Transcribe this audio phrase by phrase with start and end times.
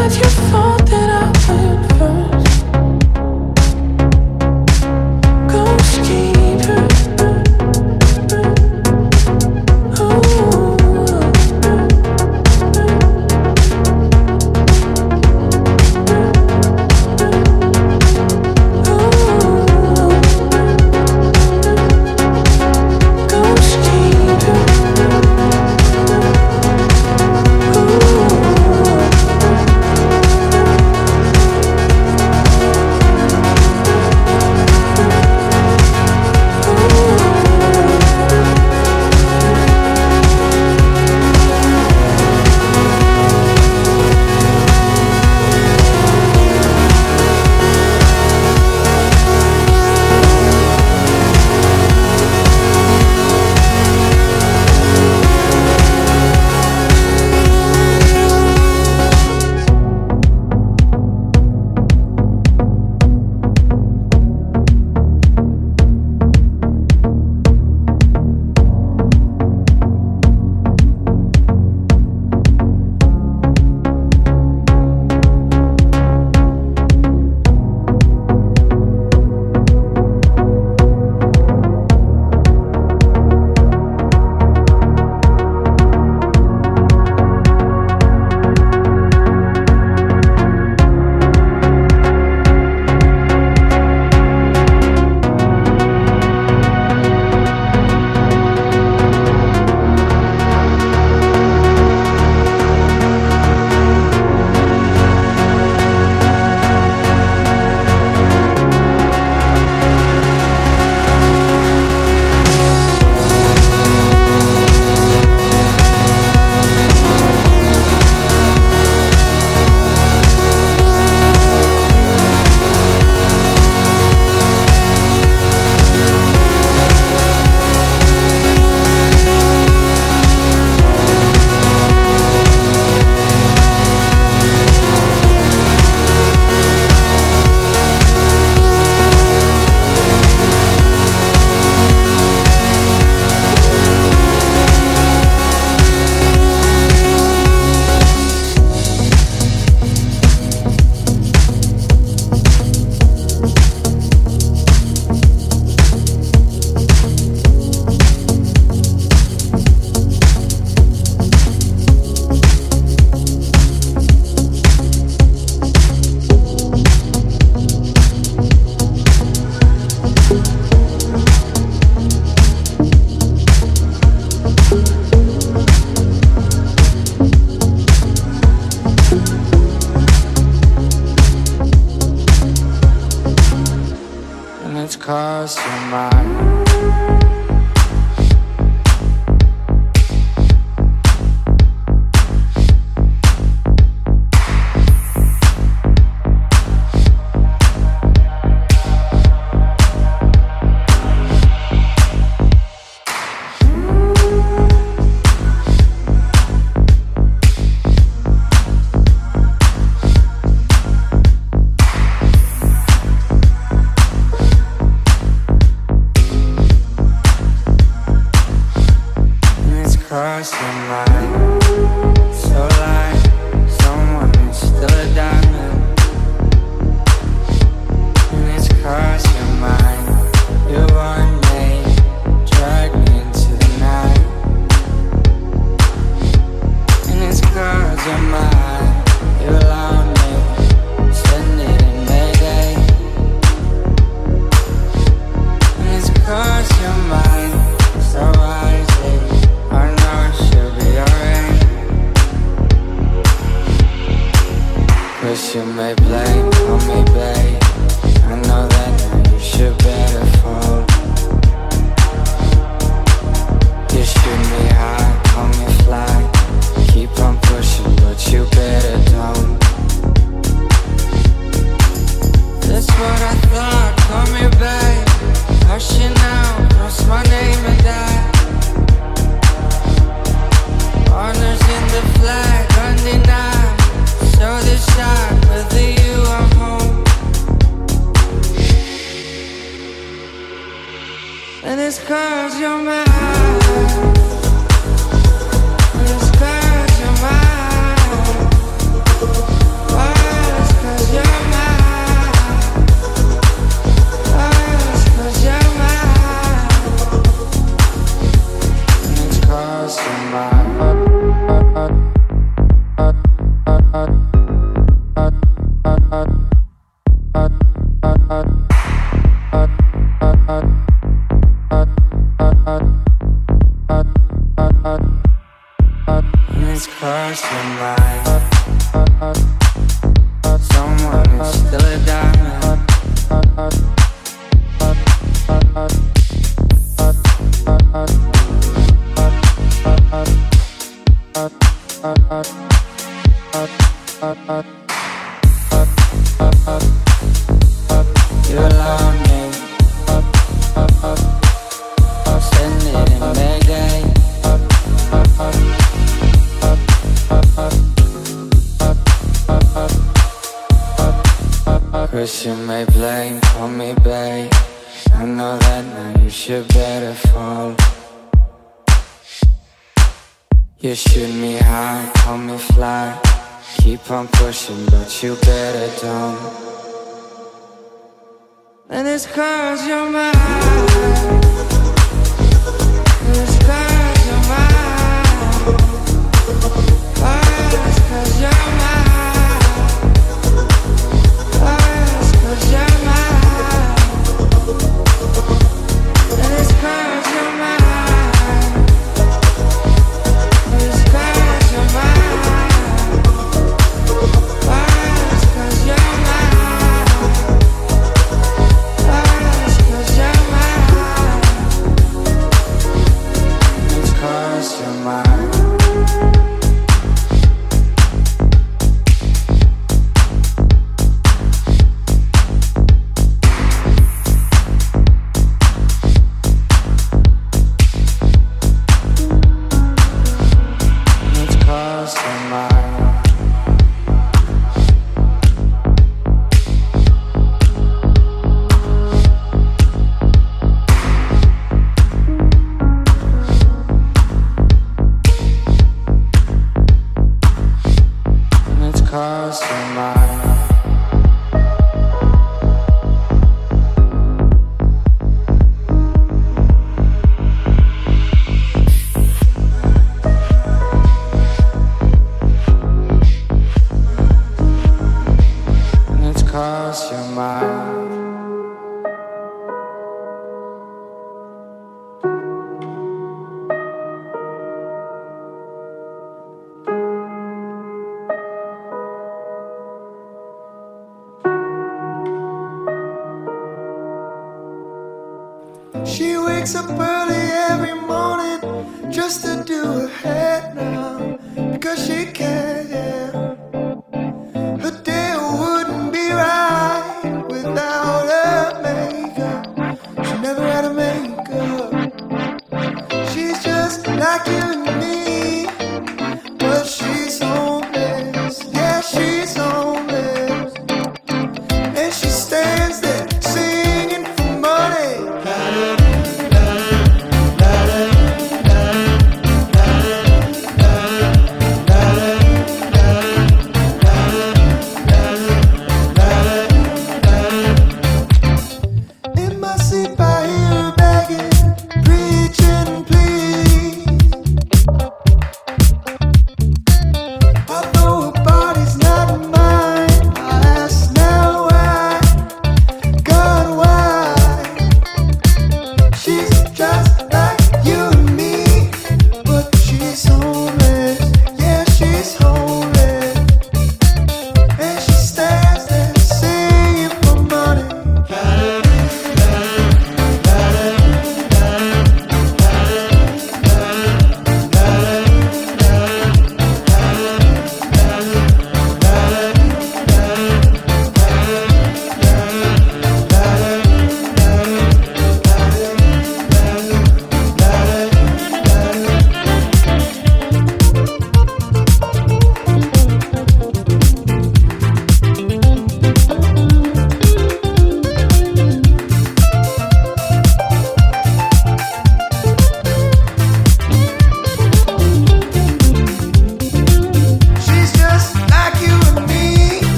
[0.00, 0.79] that your fall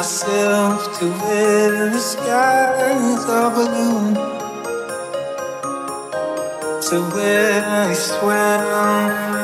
[0.00, 4.14] myself to where the skies are blue.
[6.88, 9.39] To where I swear.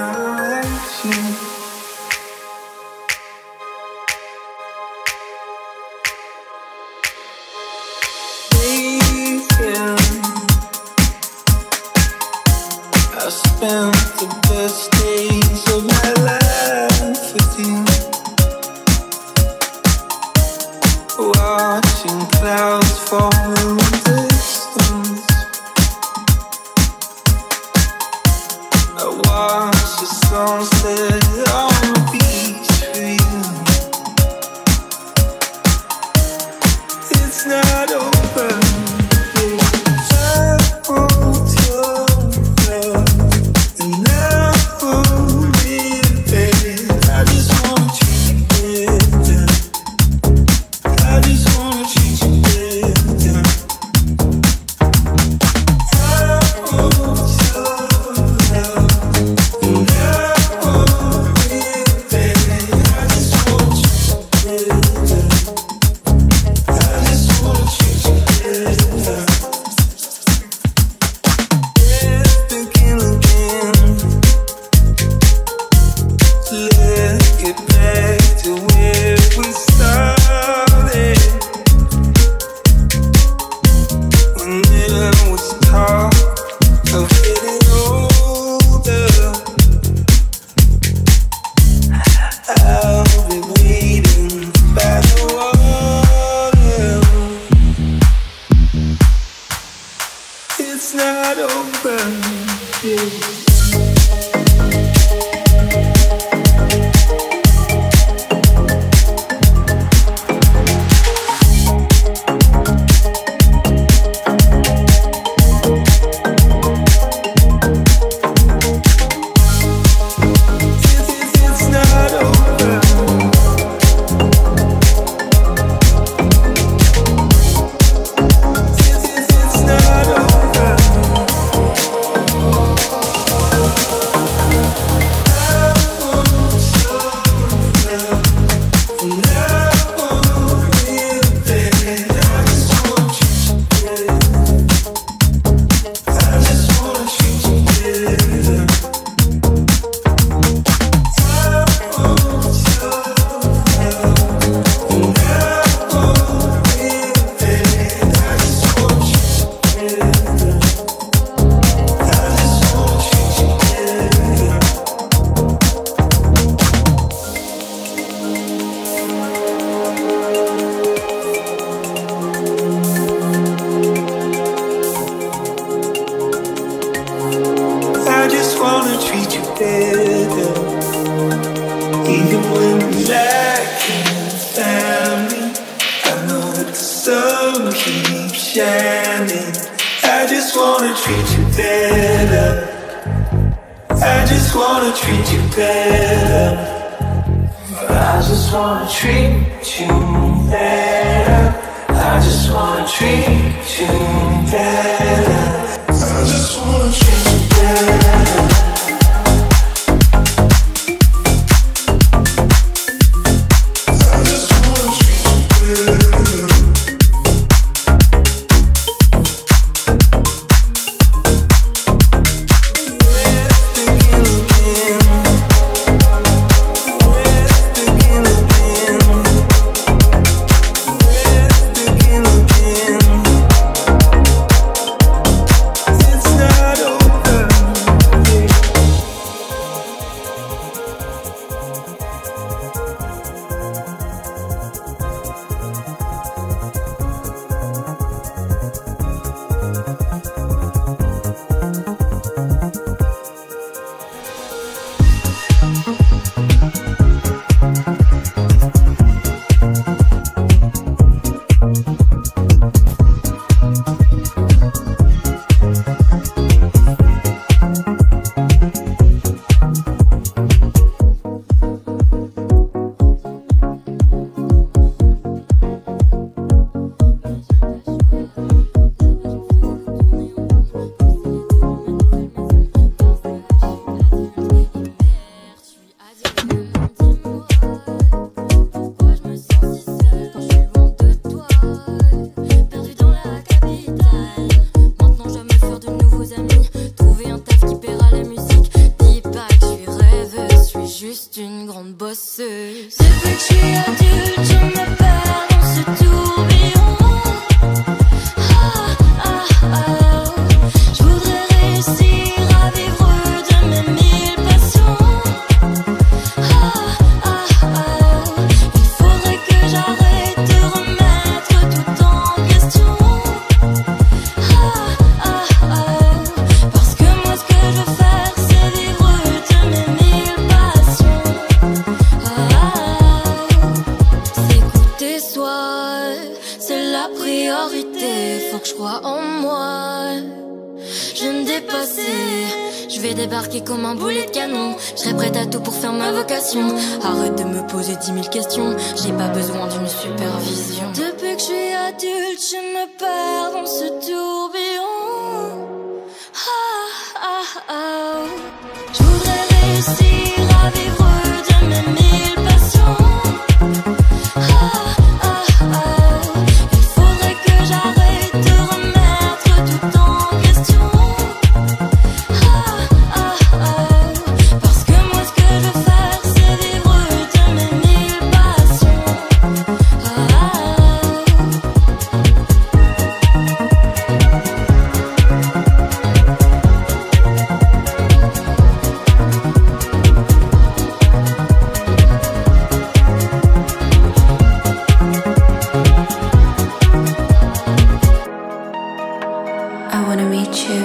[399.96, 400.82] I want to meet you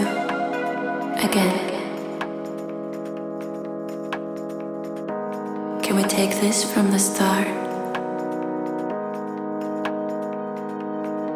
[1.27, 1.59] again.
[5.83, 7.45] Can we take this from the start?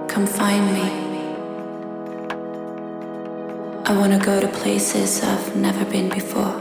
[0.07, 0.87] Come find me.
[3.83, 6.55] I want to go to places I've never been before.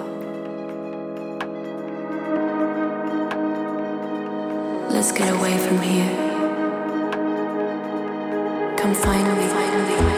[4.90, 6.10] Let's get away from here.
[8.78, 10.13] Come find me.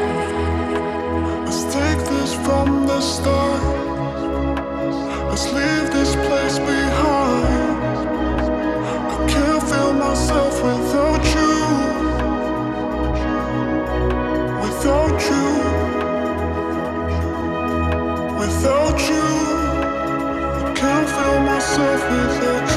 [21.76, 22.75] Feel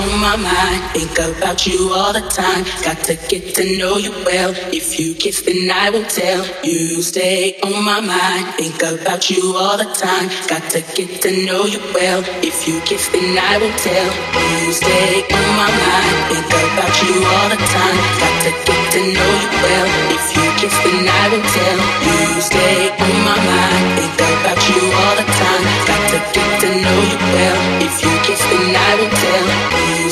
[0.00, 0.80] on my mind.
[0.92, 2.64] Think about you all the time.
[2.82, 4.52] Got to get to know you well.
[4.72, 6.42] If you kiss, then I will tell.
[6.64, 8.54] You stay on my mind.
[8.58, 10.28] Think about you all the time.
[10.48, 12.20] Got to get to know you well.
[12.42, 14.08] If you kiss, then I will tell.
[14.34, 16.16] You stay on my mind.
[16.30, 17.98] Think about you all the time.
[18.20, 19.86] Got to get to know you well.
[20.10, 21.78] If you kiss, then I will tell.
[22.04, 23.84] You stay on my mind.
[23.98, 25.64] Think about you all the time.
[25.88, 27.58] Got to get to know you well.
[27.86, 29.13] If you kiss, then I will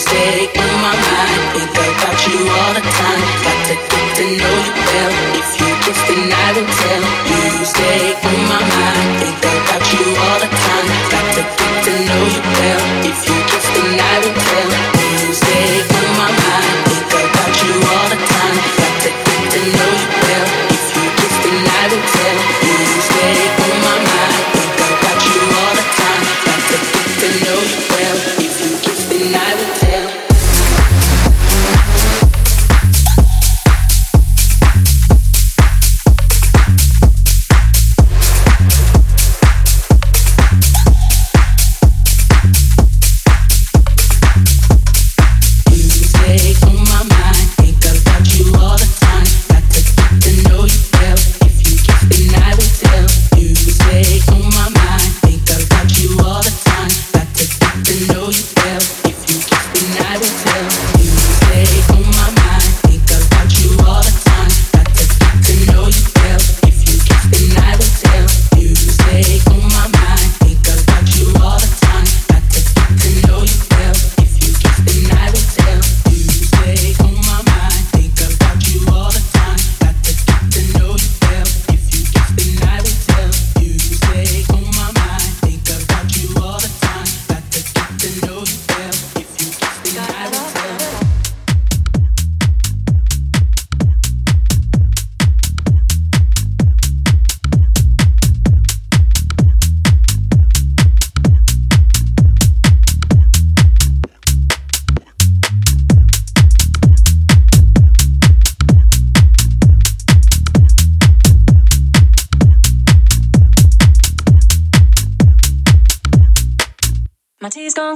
[0.03, 1.41] steady on my mind.
[1.55, 3.23] Think about you all the time.
[3.47, 5.13] Got to get to know you well.
[5.39, 7.03] If you kiss, just deny then tell.
[7.31, 9.11] You steady on my mind.
[9.23, 10.87] Think about you all the time.
[11.13, 12.52] Got to get to know you.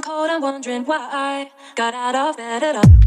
[0.01, 3.06] cold, I'm wondering why I got out of bed at all.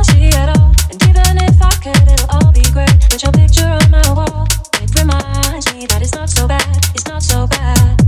[1.83, 4.47] But your picture on my wall,
[4.81, 8.00] it reminds me that it's not so bad, it's not so bad.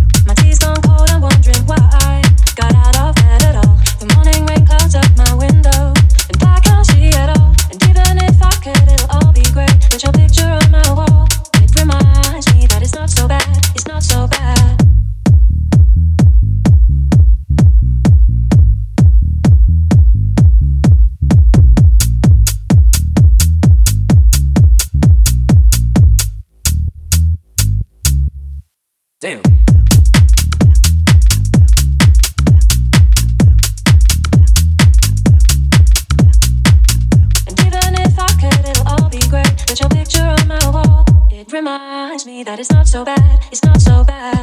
[42.45, 44.35] That it's not so bad, it's not so bad.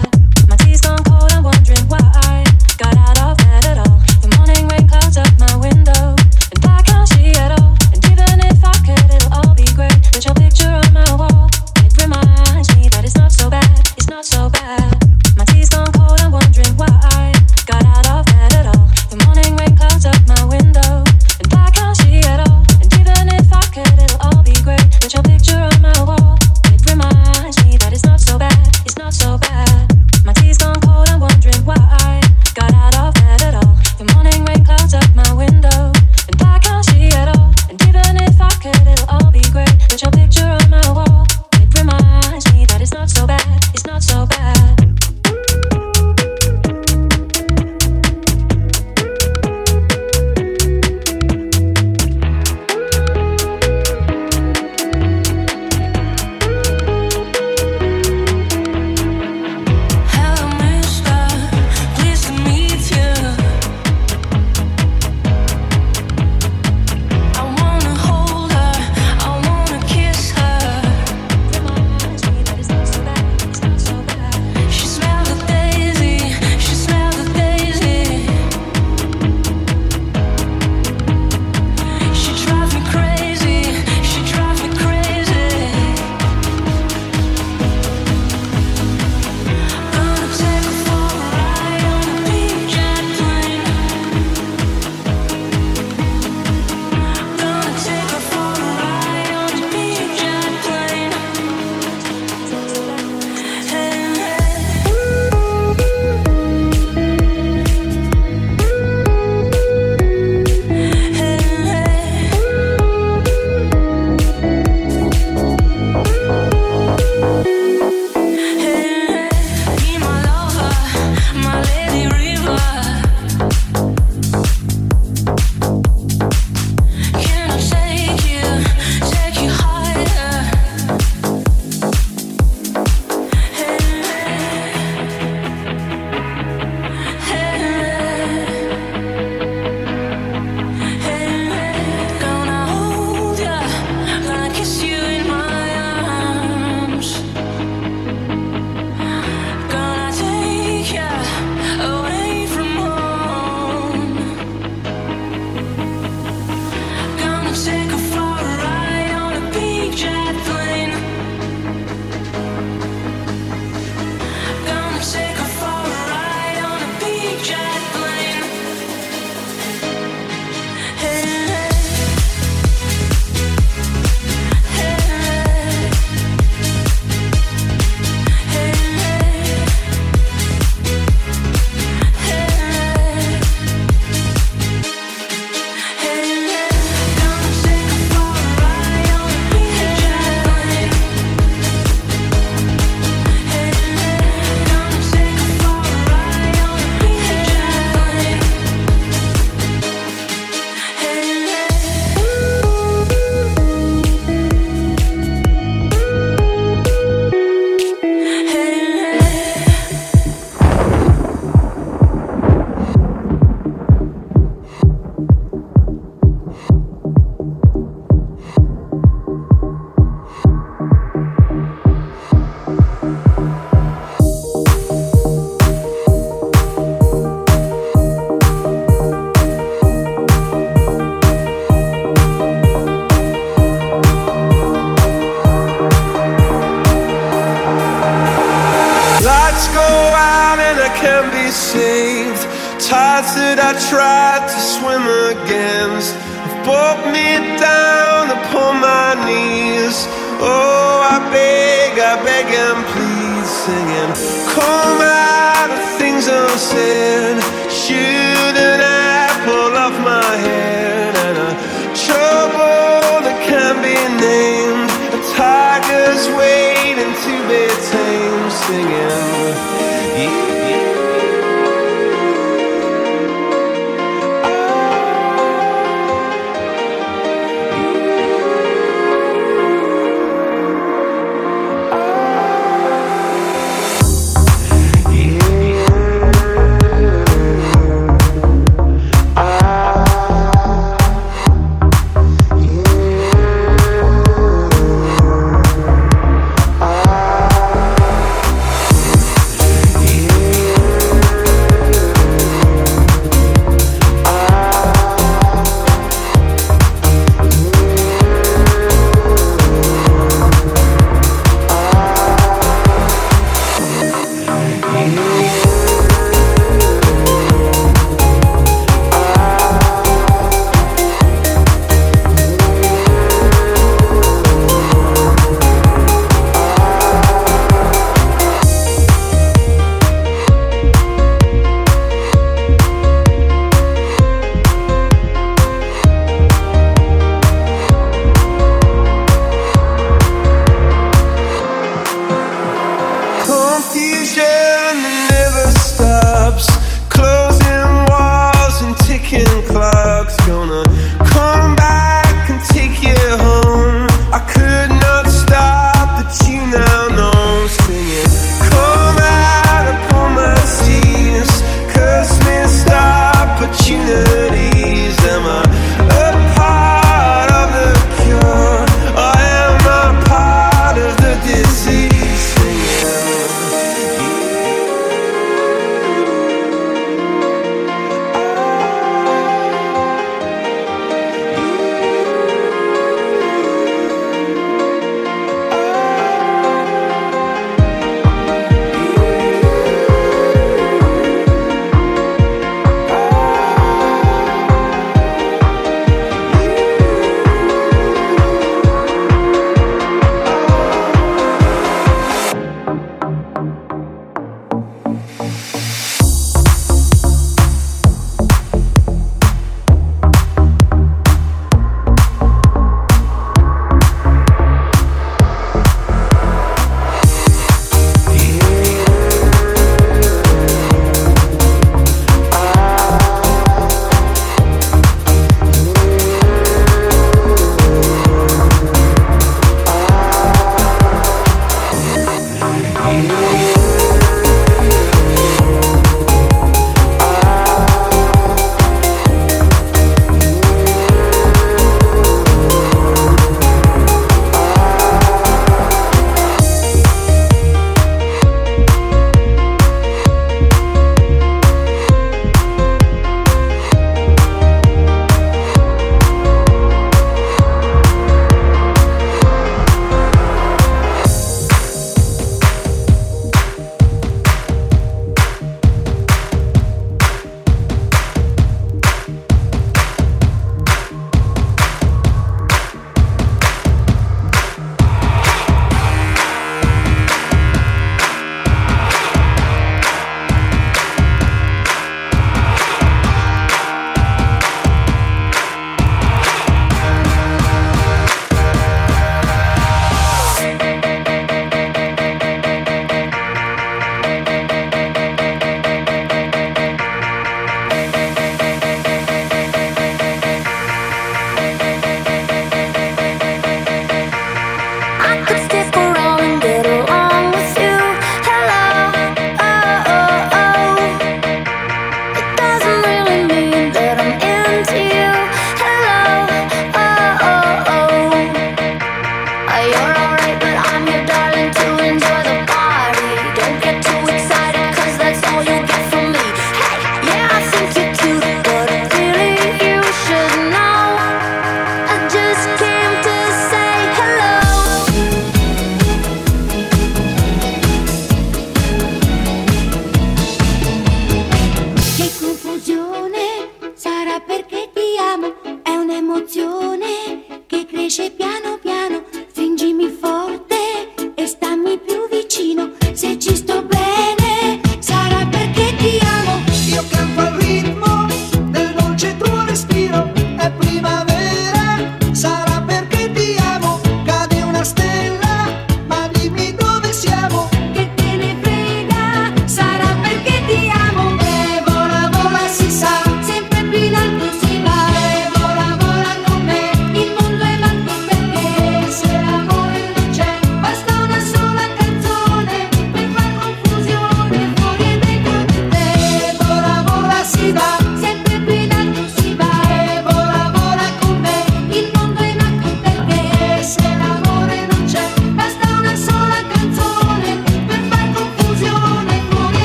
[0.49, 2.45] My tea's gone cold, I'm wondering why I
[2.79, 4.01] got out of bed at all.
[4.25, 6.17] The morning rain clouds up my window,
[6.49, 7.77] and I can't see at all.
[7.93, 9.93] And even if I could, it'll all be great.
[10.15, 10.90] With your picture on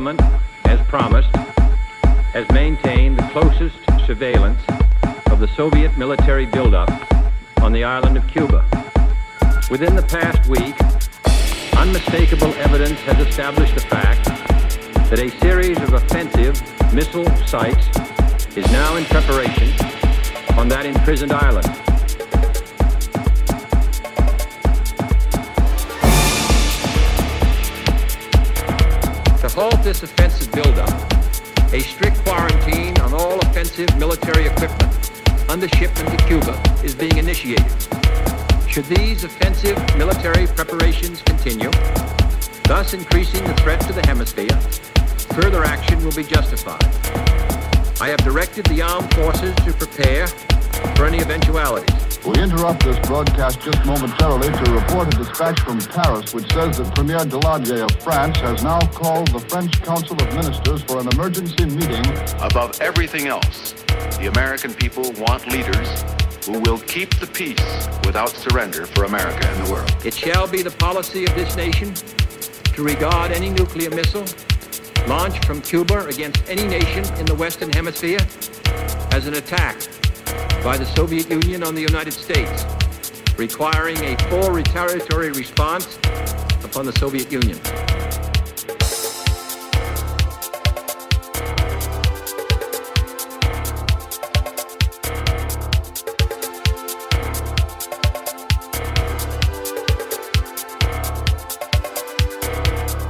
[0.00, 0.22] government,
[0.64, 1.28] as promised,
[2.32, 3.76] has maintained the closest
[4.06, 4.58] surveillance
[5.30, 6.88] of the Soviet military buildup
[7.60, 8.64] on the island of Cuba.
[9.70, 10.74] Within the past week,
[11.76, 14.24] unmistakable evidence has established the fact
[15.10, 16.54] that a series of offensive
[16.94, 17.86] missile sites
[18.56, 19.68] is now in preparation
[20.56, 21.89] on that imprisoned island.
[29.80, 30.90] of this offensive buildup,
[31.72, 35.10] a strict quarantine on all offensive military equipment
[35.48, 37.72] under shipment to Cuba is being initiated.
[38.68, 41.70] Should these offensive military preparations continue,
[42.64, 44.54] thus increasing the threat to the hemisphere,
[45.40, 46.84] further action will be justified.
[48.02, 50.26] I have directed the armed forces to prepare
[50.96, 52.09] for any eventualities
[56.34, 60.82] which says that Premier Daladier of France has now called the French Council of Ministers
[60.82, 62.04] for an emergency meeting.
[62.40, 63.72] Above everything else,
[64.18, 66.04] the American people want leaders
[66.44, 69.90] who will keep the peace without surrender for America and the world.
[70.04, 74.26] It shall be the policy of this nation to regard any nuclear missile
[75.06, 78.20] launched from Cuba against any nation in the Western Hemisphere
[79.10, 79.80] as an attack
[80.62, 82.64] by the Soviet Union on the United States,
[83.38, 85.98] requiring a full retaliatory response
[86.62, 87.58] upon the Soviet Union.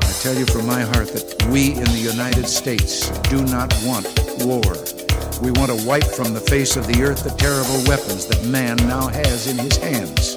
[0.02, 4.06] I tell you from my heart that we in the United States do not want
[4.44, 4.99] war.
[5.41, 8.76] We want to wipe from the face of the earth the terrible weapons that man
[8.86, 10.36] now has in his hands.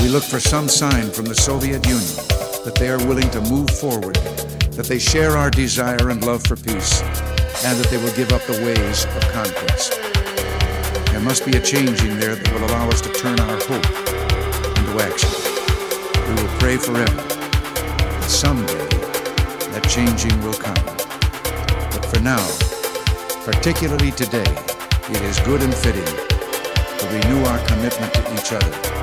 [0.00, 2.14] We look for some sign from the Soviet Union
[2.62, 4.14] that they are willing to move forward,
[4.78, 7.02] that they share our desire and love for peace,
[7.66, 9.98] and that they will give up the ways of conquest.
[11.10, 13.82] There must be a change in there that will allow us to turn our hope
[14.78, 15.34] into action.
[16.22, 18.86] We will pray forever that someday
[19.74, 20.78] that changing will come.
[21.90, 22.69] But for now,
[23.52, 24.44] particularly today,
[25.10, 28.99] it is good and fitting to renew our commitment to each other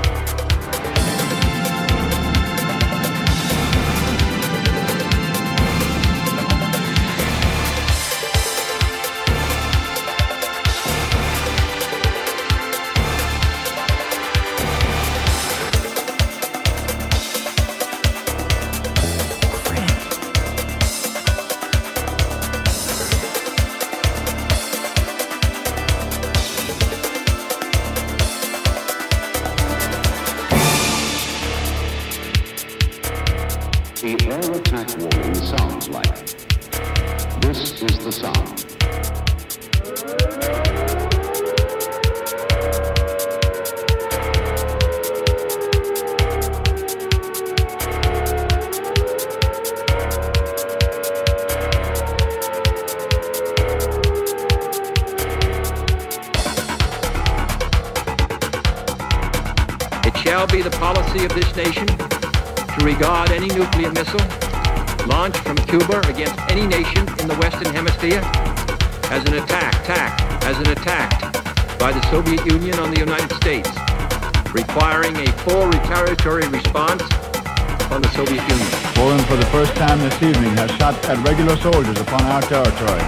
[79.98, 83.02] first this evening, has shot at regular soldiers upon our territory.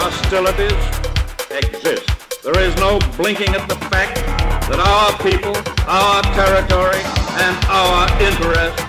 [0.00, 0.72] hostilities
[1.50, 2.06] exist.
[2.42, 4.16] There is no blinking at the fact
[4.68, 5.56] that our people,
[5.88, 7.00] our territory,
[7.40, 8.82] and our interests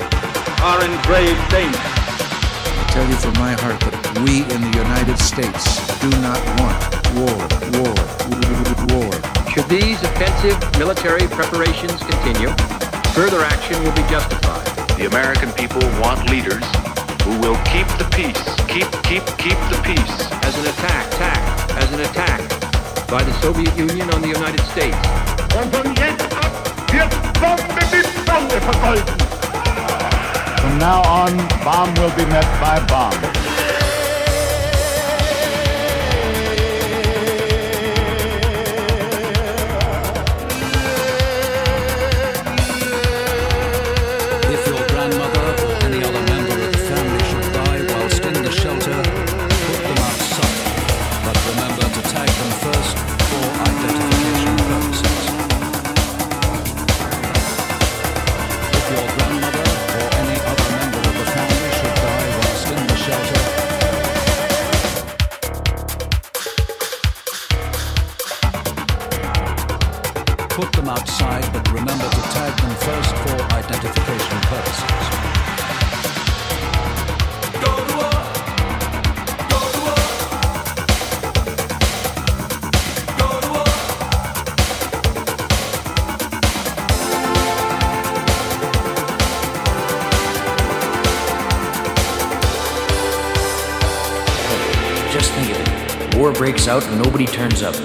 [0.62, 1.80] are in grave danger.
[1.80, 6.80] I tell you from my heart that we in the United States do not want
[7.20, 7.36] war,
[7.76, 7.96] war,
[8.96, 9.12] war.
[9.52, 12.56] Should these offensive military preparations continue,
[13.12, 14.68] further action will be justified.
[14.96, 16.64] The American people want leaders
[17.24, 18.40] who will keep the peace,
[18.72, 20.16] keep, keep, keep the peace.
[20.48, 22.40] As an attack, attack, as an attack
[23.10, 24.96] by the Soviet Union on the United States.
[30.62, 33.39] From now on, bomb will be met by bomb.
[96.40, 97.76] Breaks out and nobody turns up.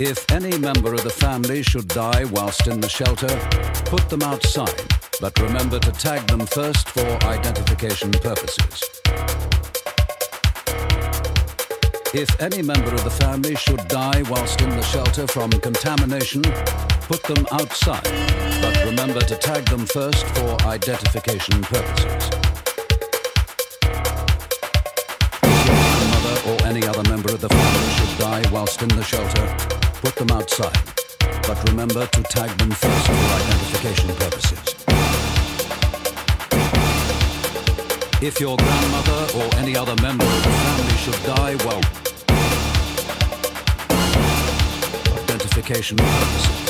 [0.00, 3.28] If any member of the family should die whilst in the shelter,
[3.84, 4.82] put them outside,
[5.20, 8.82] but remember to tag them first for identification purposes.
[12.12, 16.42] If any member of the family should die whilst in the shelter from contamination,
[17.06, 18.33] put them outside,
[18.84, 22.30] remember to tag them first for identification purposes.
[25.42, 29.02] If your grandmother or any other member of the family should die whilst in the
[29.02, 29.46] shelter,
[30.02, 30.78] put them outside,
[31.46, 33.12] but remember to tag them first for
[33.42, 34.74] identification purposes.
[38.22, 41.82] If your grandmother or any other member of the family should die, well,
[45.24, 46.63] identification purposes.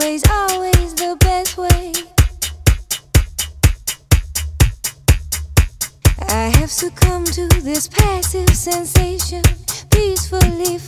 [0.00, 1.92] always, always the best way.
[6.28, 9.42] I have succumbed to this passive sensation,
[9.90, 10.78] peacefully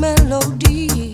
[0.00, 1.09] melody.